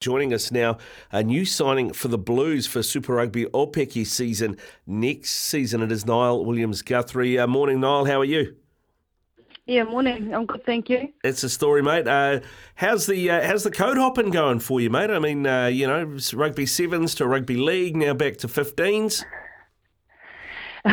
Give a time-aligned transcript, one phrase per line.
[0.00, 0.78] Joining us now,
[1.12, 5.82] a new signing for the Blues for Super Rugby Aupiki season next season.
[5.82, 7.38] It is Niall Williams Guthrie.
[7.38, 8.06] Uh, morning, Niall.
[8.06, 8.56] How are you?
[9.66, 10.32] Yeah, morning.
[10.32, 11.12] I'm good, thank you.
[11.22, 12.08] It's a story, mate.
[12.08, 12.40] Uh,
[12.76, 15.10] how's the uh, how's the code hopping going for you, mate?
[15.10, 19.22] I mean, uh, you know, rugby sevens to rugby league, now back to 15s.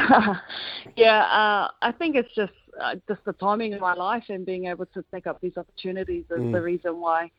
[0.97, 2.51] yeah, uh, I think it's just
[2.81, 6.25] uh, just the timing of my life and being able to take up these opportunities
[6.29, 6.51] is mm.
[6.51, 7.29] the reason why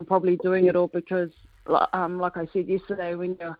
[0.00, 1.30] I'm probably doing it all because,
[1.92, 3.56] um, like I said yesterday, when you're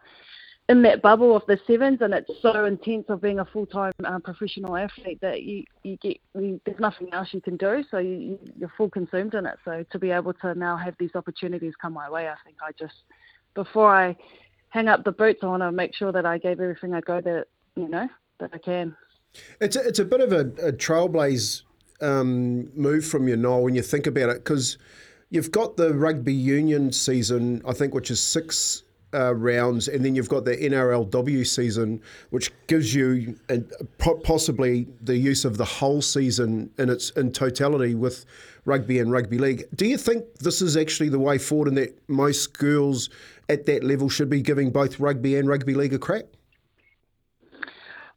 [0.69, 4.19] in that bubble of the sevens and it's so intense of being a full-time uh,
[4.19, 8.39] professional athlete that you, you get you, there's nothing else you can do so you,
[8.59, 11.93] you're full consumed in it so to be able to now have these opportunities come
[11.93, 12.95] my way I think I just
[13.55, 14.17] before I
[14.71, 17.21] hang up the boots I want to make sure that I gave everything I go
[17.21, 18.09] that you know
[18.41, 18.97] that I can
[19.61, 21.63] it's a, it's a bit of a, a trailblaze
[22.01, 24.79] um, move from you Noel when you think about it because
[25.31, 30.15] You've got the rugby union season, I think, which is six uh, rounds, and then
[30.15, 32.01] you've got the NRLW season,
[32.31, 33.59] which gives you a,
[33.99, 38.25] possibly the use of the whole season in its in totality with
[38.67, 39.65] rugby and rugby league.
[39.75, 43.11] Do you think this is actually the way forward, and that most schools
[43.49, 46.27] at that level should be giving both rugby and rugby league a crack?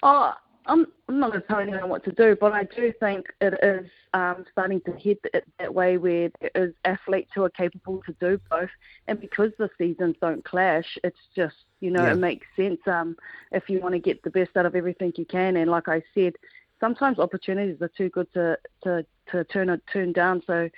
[0.04, 0.34] Oh,
[0.70, 3.56] I'm, I'm not going to tell anyone what to do, but I do think it
[3.64, 5.18] is um, starting to head
[5.60, 8.70] that way where there is athletes who are capable to do both.
[9.08, 12.14] And because the seasons don't clash, it's just, you know, yeah.
[12.14, 13.16] it makes sense um,
[13.52, 15.58] if you want to get the best out of everything you can.
[15.58, 16.34] And like I said,
[16.80, 20.44] sometimes opportunities are too good to, to, to turn, turn down.
[20.46, 20.70] So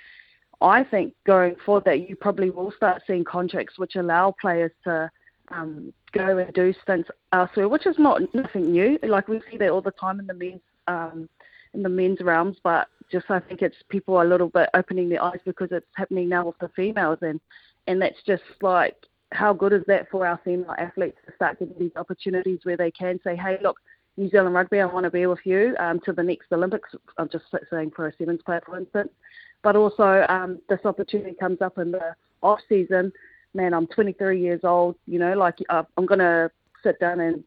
[0.60, 5.10] I think going forward that you probably will start seeing contracts which allow players to–
[5.52, 8.98] um, go and do stints elsewhere, which is not nothing new.
[9.02, 11.28] Like we see that all the time in the men's um,
[11.74, 15.08] in the men's realms, but just I think it's people are a little bit opening
[15.08, 17.40] their eyes because it's happening now with the females, and
[17.86, 18.96] and that's just like
[19.32, 22.90] how good is that for our female athletes to start getting these opportunities where they
[22.90, 23.78] can say, hey, look.
[24.18, 26.90] New Zealand Rugby, I want to be with you um, to the next Olympics.
[27.16, 29.08] I'm just saying for a sevens player, for instance.
[29.62, 33.10] But also, um, this opportunity comes up in the off season
[33.54, 34.96] man, I'm 23 years old.
[35.06, 36.50] You know, like uh, I'm gonna
[36.82, 37.44] sit down and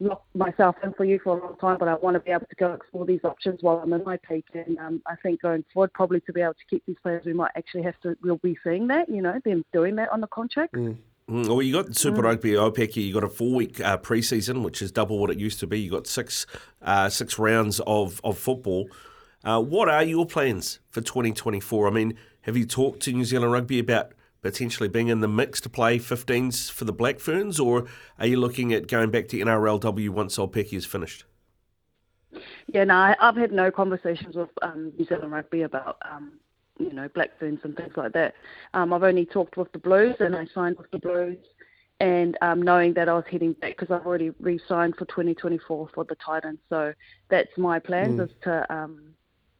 [0.00, 2.46] lock myself in for you for a long time, but I want to be able
[2.46, 4.44] to go explore these options while I'm in my peak.
[4.54, 7.32] And um, I think going forward, probably to be able to keep these players, we
[7.32, 8.16] might actually have to.
[8.22, 9.08] We'll be seeing that.
[9.08, 10.74] You know, them doing that on the contract.
[10.74, 10.96] Mm.
[11.28, 12.24] mm well, you got Super mm.
[12.24, 13.06] Rugby Aupiki.
[13.06, 15.80] You got a four-week uh, pre-season, which is double what it used to be.
[15.80, 16.46] You got six
[16.82, 18.88] uh, six rounds of of football.
[19.44, 21.88] Uh, what are your plans for 2024?
[21.88, 25.60] I mean, have you talked to New Zealand Rugby about potentially being in the mix
[25.62, 27.86] to play 15s for the Black Ferns, or
[28.18, 31.24] are you looking at going back to NRLW once Aupiki is finished?
[32.66, 36.32] Yeah, no, I, have had no conversations with um, New Zealand Rugby about, um,
[36.78, 38.34] you know, Black Ferns and things like that.
[38.74, 41.38] Um, I've only talked with the Blues, and I signed with the Blues,
[42.00, 46.04] and um, knowing that I was heading back because I've already re-signed for 2024 for
[46.04, 46.58] the Titans.
[46.68, 46.94] So
[47.28, 48.24] that's my plans mm.
[48.24, 49.14] is to um,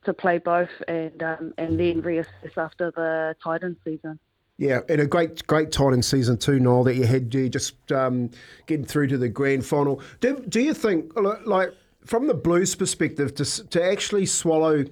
[0.05, 4.19] to play both and um, and then reassess after the Titans season.
[4.59, 7.91] Yeah, and a great, great time in season two, Noel, that you had you just
[7.91, 8.31] um,
[8.67, 10.01] getting through to the grand final.
[10.21, 11.75] Do, do you think, like,
[12.05, 14.85] from the Blues' perspective, to to actually swallow,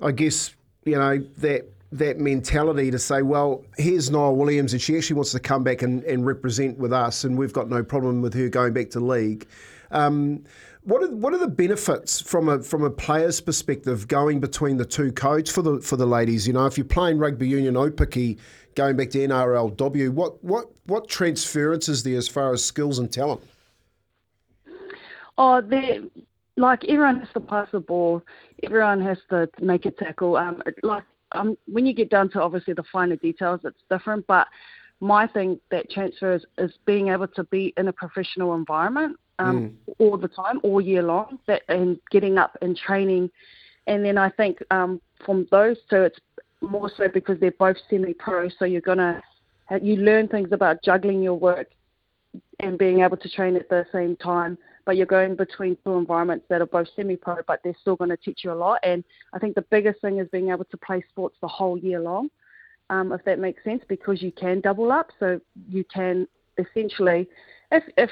[0.00, 4.96] I guess, you know that that mentality to say, well, here's Niall Williams, and she
[4.96, 8.22] actually wants to come back and, and represent with us, and we've got no problem
[8.22, 9.46] with her going back to league.
[9.90, 10.44] Um,
[10.84, 14.84] what are what are the benefits from a from a player's perspective going between the
[14.84, 16.46] two codes for the for the ladies?
[16.46, 18.38] You know, if you're playing rugby union Aupiki,
[18.74, 23.12] going back to NRLW, what what what transference is there as far as skills and
[23.12, 23.42] talent?
[25.38, 25.62] Oh,
[26.56, 28.22] like everyone has to pass the ball,
[28.62, 30.36] everyone has to make a tackle.
[30.36, 34.26] Um, like um, when you get down to obviously the finer details, it's different.
[34.26, 34.48] But
[35.00, 39.94] my thing that transfers is being able to be in a professional environment um, mm.
[39.98, 43.30] all the time, all year long, that, and getting up and training.
[43.86, 46.18] And then I think um, from those two, it's
[46.60, 48.48] more so because they're both semi-pro.
[48.58, 49.22] So you're gonna
[49.82, 51.68] you learn things about juggling your work
[52.58, 54.58] and being able to train at the same time.
[54.86, 58.16] But you're going between two environments that are both semi-pro, but they're still going to
[58.16, 58.80] teach you a lot.
[58.82, 62.00] And I think the biggest thing is being able to play sports the whole year
[62.00, 62.28] long,
[62.88, 65.10] um, if that makes sense, because you can double up.
[65.20, 66.26] So you can
[66.58, 67.28] essentially,
[67.70, 68.10] if if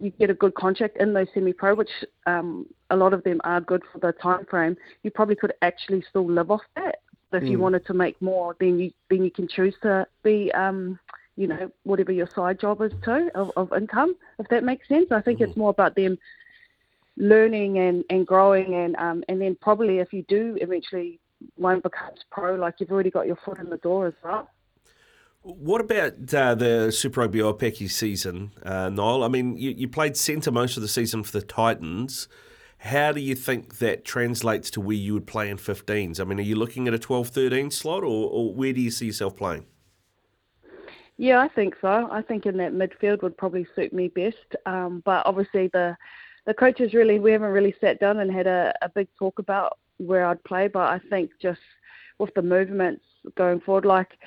[0.00, 1.90] you get a good contract in those semi-pro, which
[2.26, 6.02] um, a lot of them are good for the time frame, you probably could actually
[6.08, 6.96] still live off that.
[7.32, 7.50] So if mm.
[7.50, 10.98] you wanted to make more, then you then you can choose to be, um,
[11.36, 14.14] you know, whatever your side job is too of, of income.
[14.38, 15.48] If that makes sense, I think mm.
[15.48, 16.18] it's more about them
[17.16, 21.18] learning and, and growing, and um, and then probably if you do eventually
[21.56, 24.48] one becomes pro, like you've already got your foot in the door as well.
[25.40, 29.24] What about uh, the Super Rugby Aupiki season, uh, Niall?
[29.24, 32.28] I mean, you, you played centre most of the season for the Titans.
[32.82, 36.18] How do you think that translates to where you would play in 15s?
[36.18, 38.90] I mean, are you looking at a 12 13 slot, or, or where do you
[38.90, 39.66] see yourself playing?
[41.16, 42.08] Yeah, I think so.
[42.10, 44.56] I think in that midfield would probably suit me best.
[44.66, 45.96] Um, but obviously, the
[46.44, 49.78] the coaches really we haven't really sat down and had a, a big talk about
[49.98, 50.66] where I'd play.
[50.66, 51.60] But I think just
[52.18, 53.04] with the movements
[53.36, 54.18] going forward, like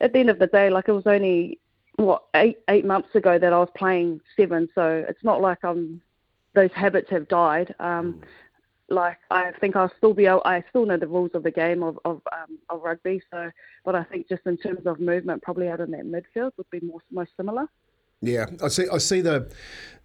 [0.00, 1.58] at the end of the day, like it was only
[1.96, 6.00] what eight eight months ago that I was playing seven, so it's not like I'm
[6.54, 7.74] those habits have died.
[7.78, 8.22] Um,
[8.88, 11.82] like I think I'll still be able, I still know the rules of the game
[11.82, 13.22] of of, um, of rugby.
[13.30, 13.50] So,
[13.84, 16.80] but I think just in terms of movement, probably out in that midfield would be
[16.80, 17.66] more most similar.
[18.20, 18.86] Yeah, I see.
[18.92, 19.50] I see the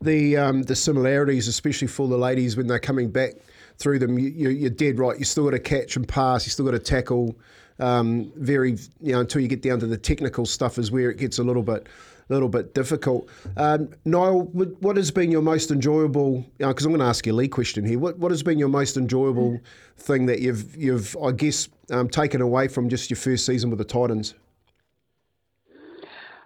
[0.01, 3.33] the um, the similarities, especially for the ladies when they're coming back
[3.77, 4.17] through them.
[4.19, 5.17] You, you're dead right.
[5.17, 6.45] You still got to catch and pass.
[6.45, 7.37] You still got to tackle.
[7.79, 11.17] Um, very, you know, until you get down to the technical stuff is where it
[11.17, 11.87] gets a little bit,
[12.29, 13.27] little bit difficult.
[13.57, 16.45] Um, Niall, what has been your most enjoyable?
[16.57, 17.99] Because I'm going to ask you a lead question here.
[17.99, 19.59] What what has been your most enjoyable
[19.97, 23.79] thing that you've you've I guess um, taken away from just your first season with
[23.79, 24.35] the Titans?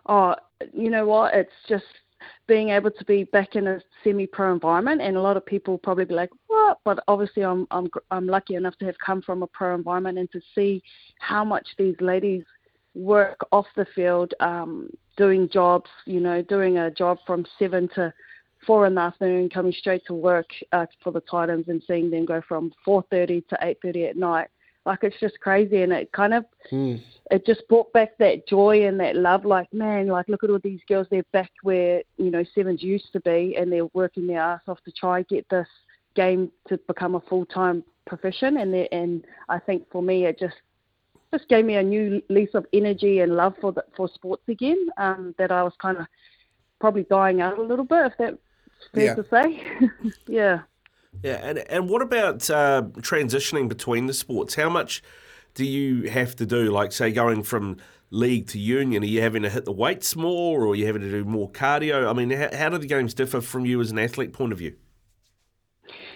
[0.06, 0.35] Oh,
[0.74, 1.33] you know what?
[1.33, 1.86] It's just
[2.47, 6.06] being able to be back in a semi-pro environment, and a lot of people probably
[6.06, 9.47] be like, "What?" But obviously, I'm I'm I'm lucky enough to have come from a
[9.47, 10.81] pro environment and to see
[11.19, 12.44] how much these ladies
[12.95, 15.89] work off the field, um, doing jobs.
[16.06, 18.13] You know, doing a job from seven to
[18.65, 22.25] four in the afternoon, coming straight to work uh, for the Titans, and seeing them
[22.25, 24.48] go from 4:30 to 8:30 at night.
[24.86, 27.01] Like it's just crazy, and it kind of mm.
[27.31, 29.45] it just brought back that joy and that love.
[29.45, 31.07] Like man, like look at all these girls.
[31.10, 34.83] They're back where you know sevens used to be, and they're working their ass off
[34.83, 35.68] to try and get this
[36.15, 38.57] game to become a full time profession.
[38.57, 40.56] And and I think for me, it just
[41.33, 44.88] just gave me a new lease of energy and love for the, for sports again.
[44.97, 46.06] Um, that I was kind of
[46.80, 48.38] probably dying out a little bit, if that's
[48.94, 49.15] fair yeah.
[49.15, 50.12] to say.
[50.27, 50.59] yeah.
[51.21, 54.56] Yeah, and and what about uh, transitioning between the sports?
[54.56, 55.03] How much
[55.53, 56.71] do you have to do?
[56.71, 57.77] Like, say, going from
[58.09, 61.01] league to union, are you having to hit the weights more, or are you having
[61.03, 62.09] to do more cardio?
[62.09, 64.57] I mean, how, how do the games differ from you as an athlete point of
[64.57, 64.75] view?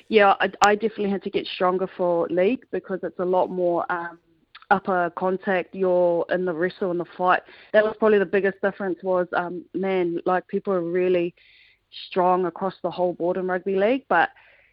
[0.07, 3.85] Yeah, I, I definitely had to get stronger for league because it's a lot more
[3.91, 4.17] um,
[4.69, 5.73] upper contact.
[5.73, 7.41] You're in the wrestle and the fight.
[7.73, 8.99] That was probably the biggest difference.
[9.03, 11.33] Was um, man, like people are really
[12.09, 14.29] strong across the whole board in rugby league, but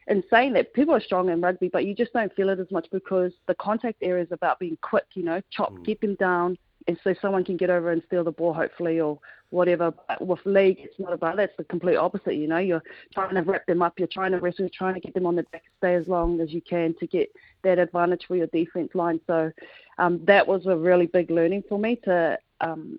[0.08, 2.70] in saying that people are strong in rugby, but you just don't feel it as
[2.70, 5.84] much because the contact area is about being quick, you know, chop, mm.
[5.84, 9.18] get them down, and so someone can get over and steal the ball, hopefully, or
[9.50, 9.94] whatever.
[10.08, 11.44] But with league, it's not about that.
[11.50, 12.58] It's the complete opposite, you know.
[12.58, 12.82] You're
[13.14, 15.36] trying to wrap them up, you're trying to wrestle, you're trying to get them on
[15.36, 17.30] the back, stay as long as you can to get
[17.62, 19.20] that advantage for your defense line.
[19.26, 19.50] So
[19.98, 22.38] um, that was a really big learning for me to.
[22.60, 22.98] Um,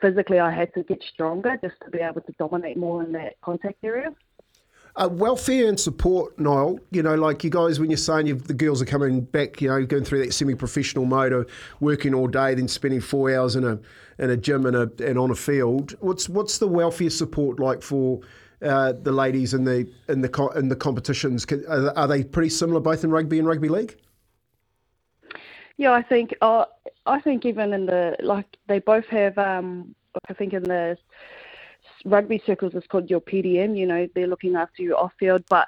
[0.00, 3.40] physically, I had to get stronger just to be able to dominate more in that
[3.42, 4.12] contact area.
[4.96, 6.78] Uh, welfare and support, Niall.
[6.92, 9.84] You know, like you guys, when you're saying the girls are coming back, you know,
[9.84, 11.50] going through that semi-professional mode of
[11.80, 13.80] working all day, then spending four hours in a
[14.18, 15.96] in a gym and, a, and on a field.
[15.98, 18.20] What's what's the welfare support like for
[18.62, 21.44] uh, the ladies in the in the in the competitions?
[21.68, 23.96] Are, are, they pretty similar both in rugby and rugby league?
[25.76, 26.34] Yeah, I think.
[26.40, 26.66] Uh,
[27.06, 29.36] I think even in the like they both have.
[29.38, 29.94] Um,
[30.28, 30.96] I think in the
[32.04, 33.76] rugby circles is called your PDM.
[33.76, 35.66] You know, they're looking after you off field, but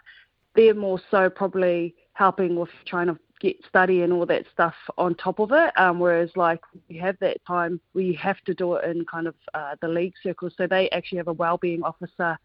[0.55, 5.15] they're more so probably helping with trying to get study and all that stuff on
[5.15, 5.79] top of it.
[5.79, 9.35] Um, whereas like we have that time, we have to do it in kind of
[9.55, 10.55] uh, the league circles.
[10.57, 12.39] So they actually have a well-being officer.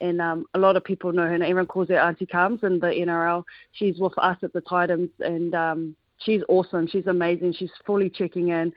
[0.00, 2.78] And um, a lot of people know her, and everyone calls her Auntie Comes in
[2.78, 3.42] the NRL.
[3.72, 6.86] She's with us at the Titans, and um, she's awesome.
[6.86, 7.54] She's amazing.
[7.54, 8.72] She's fully checking in,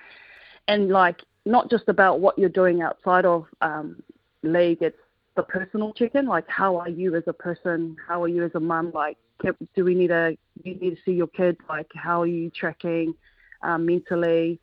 [0.68, 4.02] and like not just about what you're doing outside of um,
[4.44, 4.98] league, it's
[5.36, 6.26] the personal check-in.
[6.26, 7.96] Like, how are you as a person?
[8.08, 8.92] How are you as a mum?
[8.94, 9.18] Like,
[9.76, 11.58] do we need to you need to see your kids?
[11.68, 13.14] Like, how are you tracking
[13.64, 14.60] um, mentally?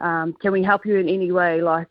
[0.00, 1.62] Um, can we help you in any way?
[1.62, 1.88] Like,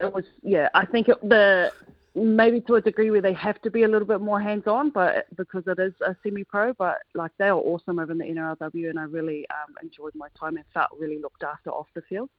[0.00, 0.68] it was yeah.
[0.74, 1.70] I think it, the
[2.18, 5.26] maybe to a degree where they have to be a little bit more hands-on, but
[5.36, 8.98] because it is a semi-pro, but like they are awesome over in the NRLW, and
[8.98, 12.30] I really um, enjoyed my time and felt really looked after off the field.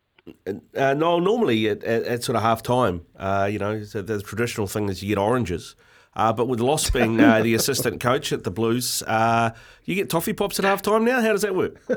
[0.76, 4.22] Uh, no, normally at, at, at, sort of half time, uh, you know, so the
[4.22, 5.76] traditional thing is you get oranges.
[6.20, 9.52] Uh, but with Loss being uh, the assistant coach at the Blues, uh,
[9.86, 11.22] you get toffee pops at halftime now?
[11.22, 11.82] How does that work?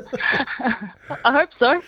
[1.24, 1.82] I hope so.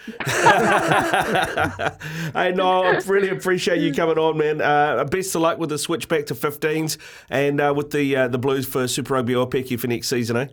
[2.34, 4.60] hey, no, I really appreciate you coming on, man.
[4.60, 6.98] Uh, best of luck with the switch back to 15s
[7.30, 10.48] and with the the Blues for Super Rugby Aupiki for next season, eh?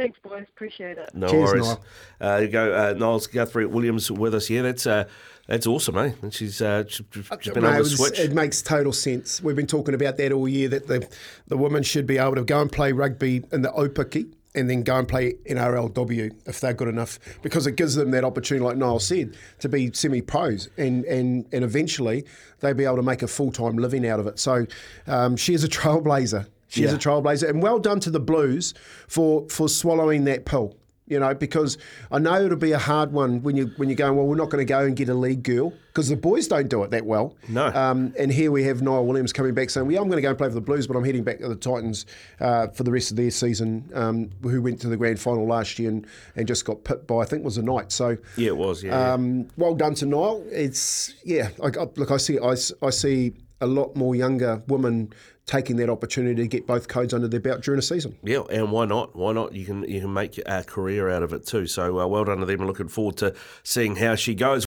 [0.00, 0.46] Thanks, boys.
[0.48, 1.10] Appreciate it.
[1.14, 1.66] No Cheers, worries.
[1.66, 1.84] Niall.
[2.22, 4.62] Uh, you go, uh, Niles Guthrie Williams with us here.
[4.62, 5.04] That's uh,
[5.46, 6.12] that's awesome, eh?
[6.22, 7.04] And she's uh, she's,
[7.40, 8.18] she's been No, able it, to switch.
[8.18, 9.42] it makes total sense.
[9.42, 11.06] We've been talking about that all year that the,
[11.48, 14.82] the women should be able to go and play rugby in the Aupiki and then
[14.82, 18.78] go and play NRLW if they're good enough because it gives them that opportunity, like
[18.78, 22.24] Niall said, to be semi pros and, and, and eventually
[22.60, 24.38] they'll be able to make a full time living out of it.
[24.38, 24.66] So
[25.06, 26.46] um, she is a trailblazer.
[26.70, 26.96] She is Yeah.
[26.96, 27.50] a trailblazer.
[27.50, 28.72] And well done to the Blues
[29.08, 30.74] for, for swallowing that pill.
[31.06, 31.76] You know, because
[32.12, 34.14] I know it'll be a hard one when you when you're going.
[34.16, 36.68] Well, we're not going to go and get a league girl because the boys don't
[36.68, 37.34] do it that well.
[37.48, 37.66] No.
[37.66, 40.22] Um, and here we have Niall Williams coming back saying, "Well, yeah, I'm going to
[40.22, 42.06] go and play for the Blues, but I'm heading back to the Titans
[42.38, 45.80] uh, for the rest of their season." Um, who went to the grand final last
[45.80, 47.96] year and, and just got pipped by I think was a Knights.
[47.96, 48.84] So yeah, it was.
[48.84, 49.12] Yeah, yeah.
[49.14, 50.44] um, well done to Niall.
[50.52, 51.48] It's yeah.
[51.60, 52.38] I, I, look, I see.
[52.38, 52.54] I,
[52.86, 55.12] I see a lot more younger women
[55.46, 58.16] taking that opportunity to get both codes under their belt during a season.
[58.22, 59.16] Yeah, and why not?
[59.16, 59.52] Why not?
[59.52, 61.66] You can you can make a career out of it too.
[61.66, 62.66] So uh, well done to them.
[62.66, 64.58] looking forward to seeing how she goes.